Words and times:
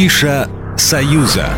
Афиша 0.00 0.48
«Союза». 0.78 1.50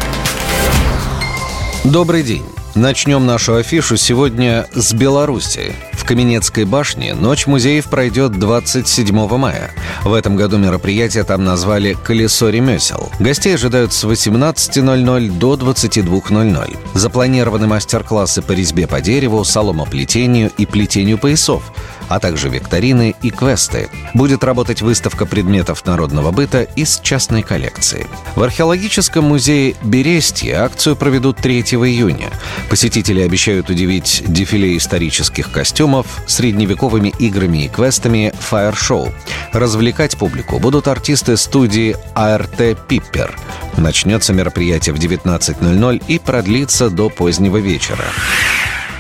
Добрый 1.85 2.25
день. 2.25 2.43
Начнем 2.75 3.25
нашу 3.25 3.55
афишу 3.55 3.97
сегодня 3.97 4.67
с 4.75 4.93
Беларуси. 4.93 5.77
В 5.93 6.05
Каменецкой 6.05 6.65
башне 6.65 7.15
Ночь 7.15 7.47
музеев 7.47 7.89
пройдет 7.89 8.33
27 8.33 9.15
мая. 9.39 9.71
В 10.03 10.13
этом 10.13 10.35
году 10.35 10.59
мероприятие 10.59 11.23
там 11.23 11.45
назвали 11.45 11.97
«Колесо 12.03 12.49
ремесел». 12.49 13.13
Гостей 13.21 13.55
ожидают 13.55 13.93
с 13.93 14.03
18.00 14.03 15.39
до 15.39 15.55
22.00. 15.55 16.77
Запланированы 16.95 17.67
мастер-классы 17.67 18.43
по 18.43 18.53
резьбе 18.53 18.87
по 18.87 19.01
дереву, 19.01 19.45
соломоплетению 19.45 20.51
и 20.57 20.67
плетению 20.67 21.19
поясов– 21.19 21.73
а 22.13 22.21
также 22.21 22.51
викторины 22.51 23.15
и 23.23 23.31
квесты. 23.31 23.89
Будет 24.13 24.45
работать 24.45 24.83
выставка 24.83 25.25
предметов 25.25 25.87
народного 25.87 26.31
быта 26.31 26.63
из 26.63 27.01
частной 27.01 27.43
коллекции. 27.43 28.07
В 28.37 28.43
археологическом 28.43 29.25
музее 29.25 29.77
Берестье 29.83 30.57
акцию 30.57 30.97
проведут 30.97 31.39
3 31.39 31.61
июня. 31.61 32.29
Посетители 32.69 33.23
обещают 33.23 33.71
удивить 33.71 34.23
дефиле 34.27 34.77
исторических 34.77 35.51
костюмов, 35.51 36.07
средневековыми 36.27 37.15
играми 37.19 37.65
и 37.65 37.69
квестами 37.69 38.35
фаер-шоу. 38.39 39.11
Развлекать 39.53 40.19
публику 40.19 40.59
будут 40.59 40.89
артисты 40.89 41.39
студии 41.39 41.97
АРТ 42.15 42.77
«Пиппер». 42.89 43.35
Начнется 43.77 44.33
мероприятие 44.33 44.95
в 44.95 44.99
19.00 44.99 46.03
и 46.07 46.19
продлится 46.19 46.91
до 46.91 47.09
позднего 47.09 47.57
вечера. 47.57 48.05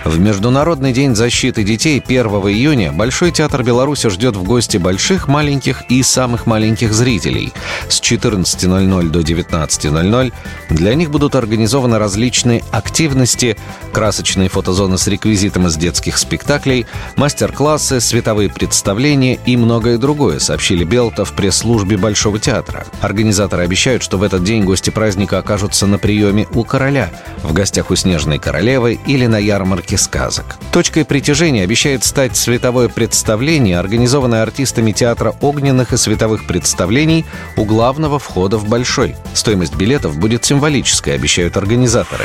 В 0.04 0.18
Международный 0.18 0.92
день 0.92 1.14
защиты 1.14 1.62
детей 1.62 2.02
1 2.04 2.26
июня 2.26 2.92
Большой 2.92 3.30
театр 3.30 3.62
Беларуси 3.62 4.08
ждет 4.08 4.34
в 4.34 4.42
гости 4.42 4.76
больших, 4.76 5.28
маленьких 5.28 5.84
и 5.88 6.02
самых 6.02 6.46
маленьких 6.46 6.92
зрителей. 6.92 7.52
С 7.88 8.00
14.00 8.00 9.10
до 9.10 9.20
19.00 9.20 10.32
для 10.70 10.94
них 10.94 11.10
будут 11.10 11.36
организованы 11.36 11.98
различные 11.98 12.64
активности, 12.72 13.56
красочные 13.92 14.48
фотозоны 14.48 14.98
с 14.98 15.06
реквизитом 15.06 15.68
из 15.68 15.76
детских 15.76 16.18
спектаклей, 16.18 16.86
мастер-классы, 17.14 18.00
световые 18.00 18.48
представления 18.50 19.38
и 19.46 19.56
многое 19.56 19.98
другое, 19.98 20.40
сообщили 20.40 20.82
Белта 20.82 21.24
в 21.24 21.32
пресс-службе 21.32 21.96
Большого 21.96 22.40
театра. 22.40 22.86
Организаторы 23.00 23.62
обещают, 23.62 24.02
что 24.02 24.18
в 24.18 24.24
этот 24.24 24.42
день 24.42 24.64
гости 24.64 24.90
праздника 24.90 25.38
окажутся 25.38 25.86
на 25.86 25.98
приеме 25.98 26.48
у 26.54 26.64
короля, 26.64 27.10
в 27.44 27.52
гостях 27.52 27.92
у 27.92 27.96
Снежной 27.96 28.40
Королевы 28.40 28.98
или 29.06 29.26
на 29.26 29.38
ярмарке 29.38 29.91
выставки 29.92 29.96
сказок. 29.96 30.56
Точкой 30.72 31.04
притяжения 31.04 31.64
обещает 31.64 32.04
стать 32.04 32.36
световое 32.36 32.88
представление, 32.88 33.78
организованное 33.78 34.42
артистами 34.42 34.92
театра 34.92 35.34
огненных 35.40 35.92
и 35.92 35.96
световых 35.96 36.46
представлений 36.46 37.24
у 37.56 37.64
главного 37.64 38.18
входа 38.18 38.58
в 38.58 38.68
Большой. 38.68 39.16
Стоимость 39.34 39.76
билетов 39.76 40.18
будет 40.18 40.44
символической, 40.44 41.14
обещают 41.14 41.56
организаторы. 41.56 42.24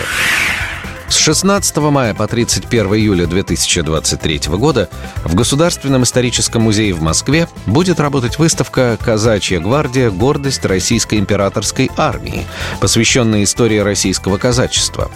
С 1.10 1.16
16 1.16 1.78
мая 1.78 2.14
по 2.14 2.28
31 2.28 2.86
июля 2.96 3.28
2023 3.28 4.42
года 4.58 4.90
в 5.24 5.36
Государственном 5.36 6.04
историческом 6.04 6.64
музее 6.64 6.94
в 6.94 7.02
Москве 7.02 7.48
будет 7.66 8.02
работать 8.02 8.38
выставка 8.38 8.98
«Казачья 9.02 9.62
гвардия. 9.62 10.10
Гордость 10.10 10.66
Российской 10.66 11.20
императорской 11.20 11.90
армии», 11.96 12.46
посвященная 12.82 13.44
истории 13.44 13.78
российского 13.78 14.38
казачества. 14.38 15.10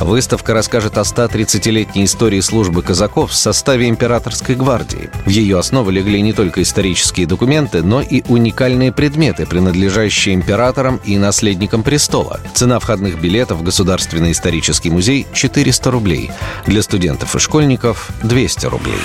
Выставка 0.00 0.54
расскажет 0.54 0.98
о 0.98 1.02
130-летней 1.02 2.04
истории 2.04 2.40
службы 2.40 2.82
казаков 2.82 3.30
в 3.30 3.34
составе 3.34 3.88
императорской 3.88 4.54
гвардии. 4.54 5.10
В 5.24 5.28
ее 5.28 5.58
основу 5.58 5.90
легли 5.90 6.20
не 6.20 6.32
только 6.32 6.62
исторические 6.62 7.26
документы, 7.26 7.82
но 7.82 8.00
и 8.00 8.22
уникальные 8.28 8.92
предметы, 8.92 9.46
принадлежащие 9.46 10.34
императорам 10.34 11.00
и 11.04 11.16
наследникам 11.18 11.82
престола. 11.82 12.40
Цена 12.54 12.78
входных 12.78 13.20
билетов 13.20 13.58
в 13.58 13.62
Государственный 13.62 14.32
исторический 14.32 14.90
музей 14.90 15.26
400 15.32 15.90
рублей. 15.90 16.30
Для 16.66 16.82
студентов 16.82 17.34
и 17.36 17.38
школьников 17.38 18.10
200 18.22 18.66
рублей. 18.66 19.00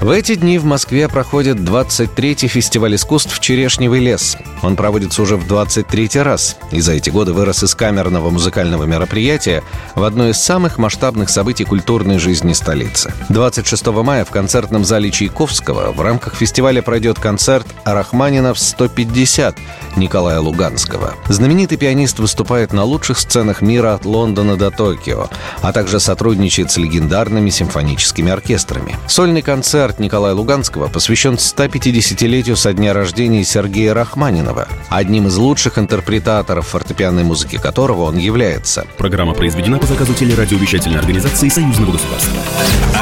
В 0.00 0.10
эти 0.10 0.36
дни 0.36 0.58
в 0.58 0.64
Москве 0.64 1.08
проходит 1.08 1.56
23-й 1.56 2.46
фестиваль 2.46 2.94
искусств 2.94 3.40
«Черешневый 3.40 3.98
лес». 3.98 4.36
Он 4.62 4.76
проводится 4.76 5.22
уже 5.22 5.36
в 5.36 5.48
23 5.48 6.22
раз, 6.22 6.56
и 6.70 6.80
за 6.80 6.92
эти 6.92 7.10
годы 7.10 7.32
вырос 7.32 7.64
из 7.64 7.74
камерного 7.74 8.30
музыкального 8.30 8.84
мероприятия 8.84 9.64
в 9.96 10.04
одно 10.04 10.28
из 10.28 10.38
самых 10.38 10.78
масштабных 10.78 11.30
событий 11.30 11.64
культурной 11.64 12.18
жизни 12.18 12.52
столицы. 12.52 13.12
26 13.28 13.86
мая 13.88 14.24
в 14.24 14.30
концертном 14.30 14.84
зале 14.84 15.10
Чайковского 15.10 15.90
в 15.90 16.00
рамках 16.00 16.36
фестиваля 16.36 16.80
пройдет 16.80 17.18
концерт 17.18 17.66
«Рахманинов 17.84 18.56
150» 18.56 19.56
Николая 19.96 20.38
Луганского. 20.38 21.14
Знаменитый 21.28 21.76
пианист 21.76 22.20
выступает 22.20 22.72
на 22.72 22.84
лучших 22.84 23.18
сценах 23.18 23.62
мира 23.62 23.94
от 23.94 24.04
Лондона 24.04 24.56
до 24.56 24.70
Токио, 24.70 25.28
а 25.60 25.72
также 25.72 25.98
сотрудничает 25.98 26.70
с 26.70 26.76
легендарными 26.76 27.50
симфоническими 27.50 28.30
оркестрами. 28.30 28.96
Сольный 29.08 29.42
концерт 29.42 29.87
концерт 29.88 30.00
Николая 30.00 30.34
Луганского 30.34 30.88
посвящен 30.88 31.34
150-летию 31.34 32.56
со 32.56 32.72
дня 32.72 32.92
рождения 32.92 33.42
Сергея 33.44 33.94
Рахманинова, 33.94 34.68
одним 34.90 35.28
из 35.28 35.36
лучших 35.36 35.78
интерпретаторов 35.78 36.66
фортепианной 36.68 37.24
музыки 37.24 37.56
которого 37.56 38.02
он 38.02 38.18
является. 38.18 38.86
Программа 38.98 39.34
произведена 39.34 39.78
по 39.78 39.86
заказу 39.86 40.12
телерадиовещательной 40.14 40.98
организации 40.98 41.48
Союзного 41.48 41.92
государства. 41.92 42.42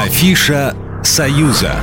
Афиша 0.01 0.75
«Союза». 1.03 1.75